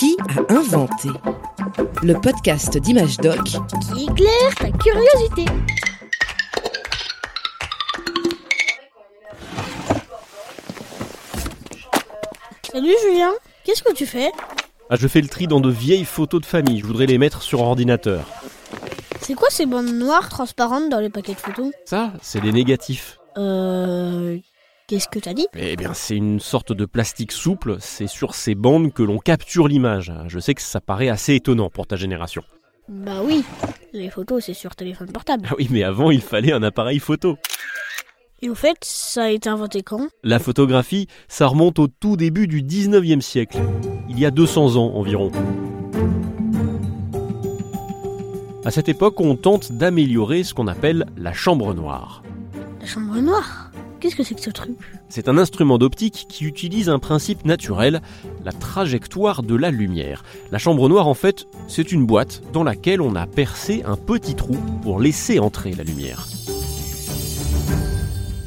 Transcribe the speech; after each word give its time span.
Qui 0.00 0.16
a 0.30 0.54
inventé 0.54 1.10
Le 2.02 2.14
podcast 2.14 2.78
d'Image 2.78 3.18
Doc 3.18 3.44
qui 3.44 4.04
éclaire 4.04 4.54
ta 4.58 4.70
curiosité. 4.70 5.44
Salut 12.72 12.94
Julien, 13.04 13.32
qu'est-ce 13.62 13.82
que 13.82 13.92
tu 13.92 14.06
fais? 14.06 14.30
Ah, 14.88 14.96
je 14.96 15.06
fais 15.06 15.20
le 15.20 15.28
tri 15.28 15.46
dans 15.46 15.60
de 15.60 15.68
vieilles 15.68 16.06
photos 16.06 16.40
de 16.40 16.46
famille. 16.46 16.80
Je 16.80 16.86
voudrais 16.86 17.04
les 17.04 17.18
mettre 17.18 17.42
sur 17.42 17.60
ordinateur. 17.60 18.24
C'est 19.20 19.34
quoi 19.34 19.50
ces 19.50 19.66
bandes 19.66 19.92
noires 19.92 20.30
transparentes 20.30 20.88
dans 20.88 21.00
les 21.00 21.10
paquets 21.10 21.34
de 21.34 21.40
photos? 21.40 21.72
Ça, 21.84 22.14
c'est 22.22 22.40
des 22.40 22.52
négatifs. 22.52 23.18
Euh. 23.36 24.38
Qu'est-ce 24.90 25.06
que 25.06 25.20
t'as 25.20 25.34
dit? 25.34 25.46
Eh 25.54 25.76
bien, 25.76 25.94
c'est 25.94 26.16
une 26.16 26.40
sorte 26.40 26.72
de 26.72 26.84
plastique 26.84 27.30
souple. 27.30 27.76
C'est 27.78 28.08
sur 28.08 28.34
ces 28.34 28.56
bandes 28.56 28.92
que 28.92 29.04
l'on 29.04 29.18
capture 29.18 29.68
l'image. 29.68 30.12
Je 30.26 30.40
sais 30.40 30.52
que 30.52 30.60
ça 30.60 30.80
paraît 30.80 31.08
assez 31.08 31.36
étonnant 31.36 31.70
pour 31.70 31.86
ta 31.86 31.94
génération. 31.94 32.42
Bah 32.88 33.20
oui, 33.24 33.44
les 33.92 34.10
photos 34.10 34.46
c'est 34.46 34.52
sur 34.52 34.74
téléphone 34.74 35.12
portable. 35.12 35.46
Ah 35.48 35.54
oui, 35.56 35.68
mais 35.70 35.84
avant, 35.84 36.10
il 36.10 36.20
fallait 36.20 36.50
un 36.50 36.64
appareil 36.64 36.98
photo. 36.98 37.38
Et 38.42 38.50
au 38.50 38.56
fait, 38.56 38.78
ça 38.82 39.22
a 39.22 39.28
été 39.30 39.48
inventé 39.48 39.84
quand? 39.84 40.08
La 40.24 40.40
photographie, 40.40 41.06
ça 41.28 41.46
remonte 41.46 41.78
au 41.78 41.86
tout 41.86 42.16
début 42.16 42.48
du 42.48 42.60
19e 42.60 43.20
siècle. 43.20 43.60
Il 44.08 44.18
y 44.18 44.26
a 44.26 44.32
200 44.32 44.74
ans 44.74 44.92
environ. 44.96 45.30
À 48.64 48.72
cette 48.72 48.88
époque, 48.88 49.20
on 49.20 49.36
tente 49.36 49.70
d'améliorer 49.70 50.42
ce 50.42 50.52
qu'on 50.52 50.66
appelle 50.66 51.06
la 51.16 51.32
chambre 51.32 51.74
noire. 51.74 52.24
La 52.80 52.86
chambre 52.86 53.20
noire? 53.20 53.69
Qu'est-ce 54.00 54.16
que 54.16 54.22
c'est 54.22 54.34
que 54.34 54.40
ce 54.40 54.48
truc? 54.48 54.78
C'est 55.10 55.28
un 55.28 55.36
instrument 55.36 55.76
d'optique 55.76 56.24
qui 56.26 56.46
utilise 56.46 56.88
un 56.88 56.98
principe 56.98 57.44
naturel, 57.44 58.00
la 58.42 58.52
trajectoire 58.52 59.42
de 59.42 59.54
la 59.54 59.70
lumière. 59.70 60.24
La 60.50 60.56
chambre 60.56 60.88
noire, 60.88 61.06
en 61.06 61.12
fait, 61.12 61.46
c'est 61.68 61.92
une 61.92 62.06
boîte 62.06 62.42
dans 62.54 62.64
laquelle 62.64 63.02
on 63.02 63.14
a 63.14 63.26
percé 63.26 63.82
un 63.84 63.96
petit 63.96 64.34
trou 64.34 64.56
pour 64.82 65.00
laisser 65.00 65.38
entrer 65.38 65.74
la 65.74 65.84
lumière. 65.84 66.26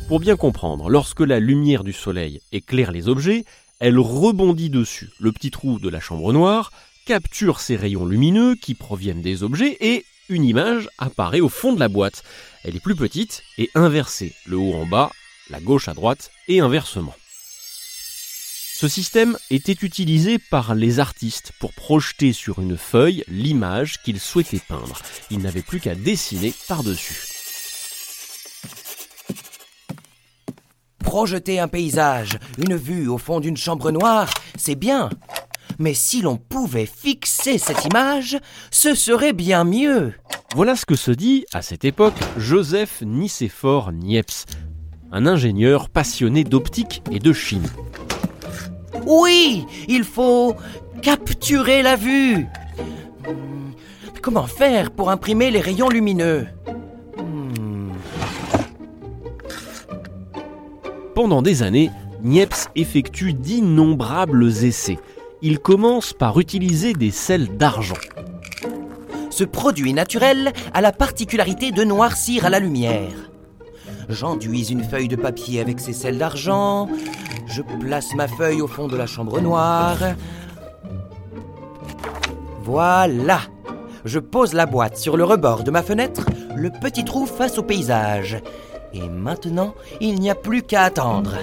Pour 0.08 0.20
bien 0.20 0.36
comprendre, 0.38 0.90
lorsque 0.90 1.20
la 1.22 1.40
lumière 1.40 1.84
du 1.84 1.94
soleil 1.94 2.42
éclaire 2.52 2.92
les 2.92 3.08
objets, 3.08 3.46
elle 3.80 4.00
rebondit 4.00 4.72
dessus. 4.72 5.12
Le 5.20 5.32
petit 5.32 5.52
trou 5.52 5.78
de 5.78 5.90
la 5.90 6.00
chambre 6.00 6.34
noire 6.34 6.72
capture 7.06 7.60
ces 7.60 7.76
rayons 7.76 8.08
lumineux 8.08 8.56
qui 8.56 8.74
proviennent 8.74 9.22
des 9.22 9.44
objets 9.44 9.78
et 9.82 10.04
une 10.30 10.46
image 10.46 10.90
apparaît 10.98 11.42
au 11.42 11.50
fond 11.50 11.74
de 11.74 11.80
la 11.80 11.90
boîte. 11.90 12.24
Elle 12.64 12.76
est 12.76 12.84
plus 12.84 12.96
petite 12.96 13.44
et 13.60 13.70
inversée, 13.76 14.34
le 14.48 14.58
haut 14.58 14.74
en 14.74 14.88
bas, 14.88 15.12
la 15.50 15.60
gauche 15.60 15.88
à 15.88 15.94
droite 15.94 16.32
et 16.48 16.60
inversement. 16.60 17.16
Ce 18.76 18.88
système 18.88 19.38
était 19.50 19.78
utilisé 19.82 20.40
par 20.40 20.76
les 20.76 21.00
artistes 21.00 21.52
pour 21.60 21.74
projeter 21.74 22.34
sur 22.34 22.60
une 22.60 22.78
feuille 22.78 23.24
l'image 23.28 24.02
qu'ils 24.02 24.20
souhaitaient 24.20 24.60
peindre. 24.68 25.00
Ils 25.30 25.40
n'avaient 25.40 25.62
plus 25.62 25.80
qu'à 25.80 25.96
dessiner 25.96 26.54
par-dessus. 26.68 27.28
Projeter 31.00 31.60
un 31.60 31.68
paysage, 31.68 32.40
une 32.58 32.76
vue 32.76 33.08
au 33.08 33.18
fond 33.18 33.40
d'une 33.40 33.56
chambre 33.58 33.92
noire, 33.92 34.34
c'est 34.58 34.76
bien. 34.76 35.10
Mais 35.78 35.94
si 35.94 36.22
l'on 36.22 36.38
pouvait 36.38 36.88
fixer 36.88 37.58
cette 37.58 37.86
image, 37.86 38.38
ce 38.72 38.96
serait 38.96 39.34
bien 39.34 39.64
mieux. 39.64 40.14
Voilà 40.56 40.76
ce 40.76 40.86
que 40.86 40.96
se 40.96 41.12
dit, 41.12 41.46
à 41.54 41.62
cette 41.62 41.86
époque, 41.86 42.20
Joseph 42.38 43.02
Nicéphore 43.02 43.92
Niepce, 43.92 44.46
un 45.14 45.28
ingénieur 45.28 45.90
passionné 45.90 46.44
d'optique 46.44 47.04
et 47.12 47.20
de 47.20 47.32
chimie. 47.32 47.70
Oui, 49.06 49.66
il 49.88 50.04
faut 50.04 50.56
capturer 51.02 51.84
la 51.84 51.96
vue. 51.96 52.48
Comment 54.22 54.48
faire 54.48 54.90
pour 54.90 55.12
imprimer 55.12 55.52
les 55.52 55.60
rayons 55.60 55.90
lumineux? 55.90 56.48
Hmm, 57.18 57.92
Pendant 61.14 61.42
des 61.42 61.62
années, 61.62 61.92
Niepce 62.24 62.70
effectue 62.76 63.34
d'innombrables 63.34 64.48
essais. 64.64 64.98
Il 65.42 65.60
commence 65.60 66.14
par 66.14 66.40
utiliser 66.40 66.94
des 66.94 67.12
sels 67.12 67.58
d'argent. 67.58 67.98
Ce 69.30 69.44
produit 69.44 69.94
naturel 69.94 70.54
a 70.74 70.82
la 70.82 70.92
particularité 70.94 71.72
de 71.72 71.84
noircir 71.84 72.46
à 72.46 72.50
la 72.50 72.60
lumière. 72.60 73.33
J'enduise 74.10 74.72
une 74.72 74.84
feuille 74.84 75.08
de 75.08 75.16
papier 75.16 75.62
avec 75.62 75.80
ces 75.80 75.94
sels 75.94 76.18
d'argent. 76.18 76.90
Je 77.48 77.62
place 77.80 78.14
ma 78.16 78.28
feuille 78.28 78.62
au 78.62 78.68
fond 78.68 78.88
de 78.88 78.98
la 78.98 79.06
chambre 79.06 79.40
noire. 79.42 79.98
Voilà. 82.64 83.40
Je 84.06 84.20
pose 84.20 84.54
la 84.54 84.66
boîte 84.66 84.98
sur 84.98 85.18
le 85.18 85.24
rebord 85.24 85.64
de 85.64 85.72
ma 85.72 85.82
fenêtre, 85.82 86.26
le 86.56 86.70
petit 86.70 87.06
trou 87.06 87.26
face 87.26 87.58
au 87.58 87.64
paysage. 87.64 88.38
Et 88.94 89.08
maintenant, 89.10 89.74
il 90.02 90.20
n'y 90.20 90.30
a 90.30 90.36
plus 90.36 90.62
qu'à 90.62 90.84
attendre. 90.84 91.36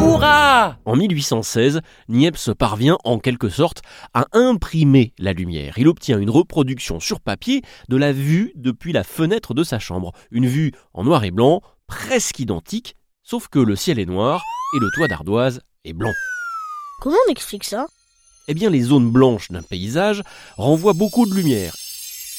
Hurrah 0.00 0.78
En 0.86 0.96
1816, 0.96 1.82
Niepce 2.08 2.50
parvient 2.58 2.96
en 3.04 3.18
quelque 3.18 3.50
sorte 3.50 3.82
à 4.14 4.26
imprimer 4.32 5.12
la 5.18 5.34
lumière. 5.34 5.74
Il 5.76 5.88
obtient 5.88 6.18
une 6.18 6.30
reproduction 6.30 7.00
sur 7.00 7.20
papier 7.20 7.62
de 7.88 7.96
la 7.96 8.12
vue 8.12 8.52
depuis 8.54 8.92
la 8.92 9.04
fenêtre 9.04 9.52
de 9.52 9.62
sa 9.62 9.78
chambre. 9.78 10.12
Une 10.30 10.46
vue 10.46 10.72
en 10.94 11.04
noir 11.04 11.24
et 11.24 11.30
blanc, 11.30 11.60
presque 11.86 12.38
identique, 12.38 12.96
sauf 13.22 13.48
que 13.48 13.58
le 13.58 13.76
ciel 13.76 13.98
est 13.98 14.06
noir 14.06 14.42
et 14.74 14.78
le 14.78 14.88
toit 14.94 15.08
d'ardoise 15.08 15.60
est 15.84 15.92
blanc. 15.92 16.12
Comment 17.02 17.18
on 17.28 17.30
explique 17.30 17.64
ça? 17.64 17.86
Eh 18.48 18.54
bien, 18.54 18.70
les 18.70 18.80
zones 18.80 19.10
blanches 19.10 19.50
d'un 19.50 19.62
paysage 19.62 20.22
renvoient 20.56 20.94
beaucoup 20.94 21.26
de 21.26 21.34
lumière. 21.34 21.74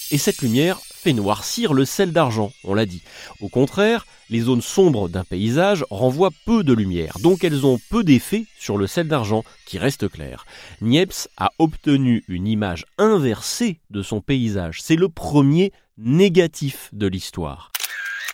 Et 0.10 0.18
cette 0.18 0.42
lumière 0.42 0.80
fait 1.02 1.14
noircir 1.14 1.74
le 1.74 1.84
sel 1.84 2.12
d'argent, 2.12 2.52
on 2.64 2.76
l'a 2.76 2.86
dit. 2.86 3.02
Au 3.40 3.50
contraire, 3.50 4.06
les 4.30 4.42
zones 4.42 4.62
sombres 4.62 5.10
d'un 5.10 5.24
paysage 5.24 5.84
renvoient 5.90 6.30
peu 6.46 6.64
de 6.64 6.74
lumière, 6.74 7.18
donc 7.24 7.44
elles 7.44 7.66
ont 7.66 7.80
peu 7.90 8.04
d'effet 8.04 8.46
sur 8.60 8.78
le 8.78 8.86
sel 8.86 9.08
d'argent, 9.08 9.44
qui 9.66 9.80
reste 9.80 10.08
clair. 10.10 10.46
Niepce 10.80 11.28
a 11.38 11.54
obtenu 11.58 12.24
une 12.28 12.48
image 12.48 12.86
inversée 13.00 13.80
de 13.90 14.04
son 14.04 14.22
paysage. 14.22 14.84
C'est 14.84 14.96
le 14.96 15.10
premier 15.10 15.72
négatif 15.98 16.90
de 16.94 17.08
l'histoire. 17.08 17.72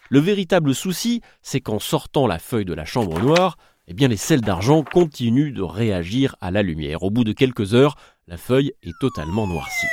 Le 0.09 0.19
véritable 0.19 0.75
souci, 0.75 1.21
c'est 1.41 1.61
qu'en 1.61 1.79
sortant 1.79 2.27
la 2.27 2.37
feuille 2.37 2.65
de 2.65 2.73
la 2.73 2.85
chambre 2.85 3.17
noire, 3.21 3.57
eh 3.87 3.93
bien 3.93 4.09
les 4.09 4.17
sels 4.17 4.41
d'argent 4.41 4.83
continuent 4.83 5.53
de 5.53 5.61
réagir 5.61 6.35
à 6.41 6.51
la 6.51 6.63
lumière. 6.63 7.03
Au 7.03 7.11
bout 7.11 7.23
de 7.23 7.31
quelques 7.31 7.73
heures, 7.73 7.95
la 8.27 8.35
feuille 8.35 8.73
est 8.83 8.99
totalement 8.99 9.47
noircie. 9.47 9.87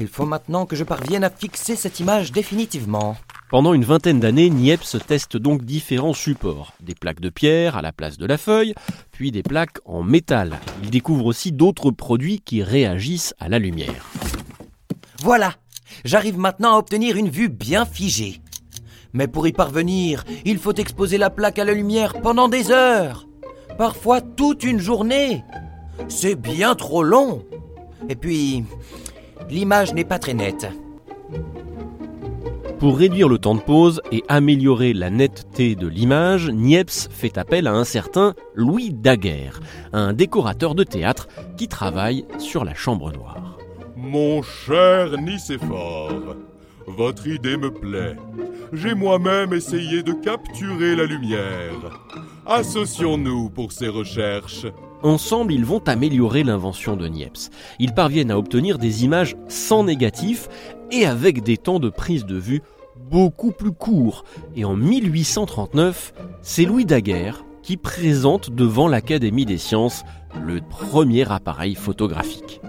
Il 0.00 0.08
faut 0.08 0.24
maintenant 0.24 0.64
que 0.64 0.76
je 0.76 0.84
parvienne 0.84 1.24
à 1.24 1.28
fixer 1.28 1.76
cette 1.76 2.00
image 2.00 2.32
définitivement. 2.32 3.18
Pendant 3.50 3.74
une 3.74 3.84
vingtaine 3.84 4.18
d'années, 4.18 4.48
Niepce 4.48 4.96
teste 5.06 5.36
donc 5.36 5.62
différents 5.62 6.14
supports, 6.14 6.72
des 6.80 6.94
plaques 6.94 7.20
de 7.20 7.28
pierre 7.28 7.76
à 7.76 7.82
la 7.82 7.92
place 7.92 8.16
de 8.16 8.24
la 8.24 8.38
feuille, 8.38 8.72
puis 9.12 9.30
des 9.30 9.42
plaques 9.42 9.76
en 9.84 10.02
métal. 10.02 10.58
Il 10.82 10.88
découvre 10.88 11.26
aussi 11.26 11.52
d'autres 11.52 11.90
produits 11.90 12.40
qui 12.40 12.62
réagissent 12.62 13.34
à 13.38 13.50
la 13.50 13.58
lumière. 13.58 14.06
Voilà, 15.22 15.56
j'arrive 16.06 16.38
maintenant 16.38 16.76
à 16.76 16.78
obtenir 16.78 17.18
une 17.18 17.28
vue 17.28 17.50
bien 17.50 17.84
figée. 17.84 18.40
Mais 19.12 19.28
pour 19.28 19.46
y 19.46 19.52
parvenir, 19.52 20.24
il 20.46 20.56
faut 20.56 20.72
exposer 20.72 21.18
la 21.18 21.28
plaque 21.28 21.58
à 21.58 21.66
la 21.66 21.74
lumière 21.74 22.22
pendant 22.22 22.48
des 22.48 22.70
heures, 22.70 23.28
parfois 23.76 24.22
toute 24.22 24.64
une 24.64 24.78
journée. 24.78 25.44
C'est 26.08 26.36
bien 26.36 26.74
trop 26.74 27.02
long. 27.02 27.44
Et 28.08 28.16
puis, 28.16 28.64
l'image 29.50 29.92
n'est 29.94 30.04
pas 30.04 30.18
très 30.18 30.34
nette. 30.34 30.66
Pour 32.78 32.96
réduire 32.96 33.28
le 33.28 33.38
temps 33.38 33.54
de 33.54 33.60
pause 33.60 34.00
et 34.10 34.24
améliorer 34.28 34.94
la 34.94 35.10
netteté 35.10 35.74
de 35.74 35.86
l'image, 35.86 36.48
Niepce 36.48 37.08
fait 37.10 37.36
appel 37.36 37.66
à 37.66 37.74
un 37.74 37.84
certain 37.84 38.34
Louis 38.54 38.90
Daguerre, 38.90 39.60
un 39.92 40.14
décorateur 40.14 40.74
de 40.74 40.82
théâtre 40.82 41.28
qui 41.58 41.68
travaille 41.68 42.24
sur 42.38 42.64
la 42.64 42.74
chambre 42.74 43.12
noire. 43.12 43.58
Mon 43.96 44.40
cher 44.40 45.18
Nicéphore, 45.18 46.36
votre 46.90 47.26
idée 47.26 47.56
me 47.56 47.70
plaît. 47.70 48.16
J'ai 48.72 48.94
moi-même 48.94 49.52
essayé 49.52 50.02
de 50.02 50.12
capturer 50.12 50.94
la 50.96 51.04
lumière. 51.04 52.00
Associons-nous 52.46 53.50
pour 53.50 53.72
ces 53.72 53.88
recherches. 53.88 54.66
Ensemble, 55.02 55.52
ils 55.52 55.64
vont 55.64 55.82
améliorer 55.86 56.42
l'invention 56.44 56.96
de 56.96 57.08
Niepce. 57.08 57.50
Ils 57.78 57.94
parviennent 57.94 58.30
à 58.30 58.38
obtenir 58.38 58.78
des 58.78 59.04
images 59.04 59.36
sans 59.48 59.84
négatif 59.84 60.48
et 60.90 61.06
avec 61.06 61.42
des 61.42 61.56
temps 61.56 61.80
de 61.80 61.88
prise 61.88 62.26
de 62.26 62.36
vue 62.36 62.62
beaucoup 63.10 63.50
plus 63.52 63.72
courts. 63.72 64.24
Et 64.56 64.64
en 64.64 64.76
1839, 64.76 66.12
c'est 66.42 66.64
Louis 66.64 66.84
Daguerre 66.84 67.44
qui 67.62 67.76
présente 67.76 68.50
devant 68.50 68.88
l'Académie 68.88 69.46
des 69.46 69.58
sciences 69.58 70.02
le 70.44 70.60
premier 70.60 71.30
appareil 71.30 71.74
photographique. 71.74 72.60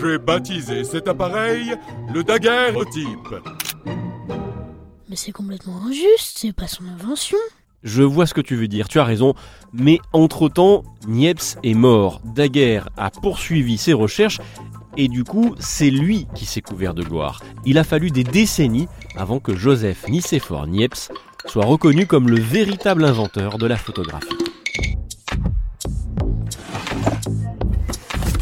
J'ai 0.00 0.18
baptisé 0.18 0.84
cet 0.84 1.08
appareil 1.08 1.74
le 2.12 2.22
daguerreotype. 2.22 3.34
Mais 5.12 5.16
c'est 5.16 5.30
complètement 5.30 5.78
injuste, 5.86 6.38
c'est 6.38 6.54
pas 6.54 6.66
son 6.66 6.84
invention. 6.86 7.36
Je 7.82 8.02
vois 8.02 8.24
ce 8.24 8.32
que 8.32 8.40
tu 8.40 8.56
veux 8.56 8.66
dire, 8.66 8.88
tu 8.88 8.98
as 8.98 9.04
raison, 9.04 9.34
mais 9.74 9.98
entre-temps, 10.14 10.84
Niepce 11.06 11.58
est 11.62 11.74
mort. 11.74 12.22
Daguerre 12.24 12.88
a 12.96 13.10
poursuivi 13.10 13.76
ses 13.76 13.92
recherches 13.92 14.38
et 14.96 15.08
du 15.08 15.22
coup, 15.22 15.54
c'est 15.58 15.90
lui 15.90 16.26
qui 16.34 16.46
s'est 16.46 16.62
couvert 16.62 16.94
de 16.94 17.02
gloire. 17.02 17.42
Il 17.66 17.76
a 17.76 17.84
fallu 17.84 18.10
des 18.10 18.24
décennies 18.24 18.88
avant 19.14 19.38
que 19.38 19.54
Joseph 19.54 20.08
Nicéphore 20.08 20.66
Niepce 20.66 21.10
soit 21.44 21.66
reconnu 21.66 22.06
comme 22.06 22.30
le 22.30 22.40
véritable 22.40 23.04
inventeur 23.04 23.58
de 23.58 23.66
la 23.66 23.76
photographie. 23.76 24.38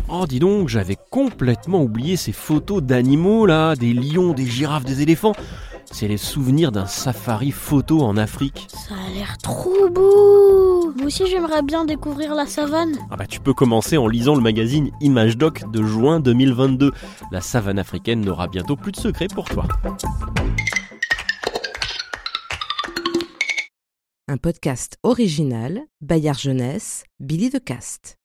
Oh, 0.09 0.25
dis 0.25 0.39
donc, 0.39 0.69
j'avais 0.69 0.99
complètement 1.11 1.83
oublié 1.83 2.17
ces 2.17 2.33
photos 2.33 2.81
d'animaux 2.81 3.47
là, 3.47 3.75
des 3.75 3.93
lions, 3.93 4.35
des 4.35 4.47
girafes, 4.47 4.85
des 4.85 5.03
éléphants. 5.03 5.35
C'est 5.93 6.09
les 6.09 6.17
souvenirs 6.17 6.73
d'un 6.73 6.87
safari 6.87 7.51
photo 7.51 8.03
en 8.03 8.17
Afrique. 8.17 8.69
Ça 8.71 8.95
a 8.95 9.11
l'air 9.13 9.37
trop 9.39 9.89
beau. 9.91 10.93
Moi 10.97 11.07
aussi, 11.07 11.27
j'aimerais 11.27 11.63
bien 11.63 11.85
découvrir 11.85 12.35
la 12.35 12.47
savane. 12.47 12.97
Ah 13.11 13.17
bah 13.17 13.27
tu 13.27 13.41
peux 13.41 13.53
commencer 13.55 13.97
en 13.97 14.07
lisant 14.07 14.35
le 14.35 14.41
magazine 14.41 14.91
Image 15.01 15.37
Doc 15.37 15.71
de 15.71 15.83
juin 15.83 16.21
2022. 16.21 16.93
La 17.33 17.41
savane 17.41 17.79
africaine 17.79 18.21
n'aura 18.21 18.47
bientôt 18.49 18.77
plus 18.77 18.93
de 18.93 18.97
secrets 18.97 19.29
pour 19.29 19.49
toi. 19.49 19.67
Un 24.29 24.37
podcast 24.37 24.97
original, 25.03 25.81
Bayard 26.01 26.39
Jeunesse, 26.39 27.03
Billy 27.19 27.51
de 27.51 27.59
Cast. 27.59 28.20